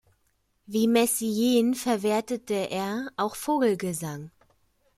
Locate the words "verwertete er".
1.75-3.09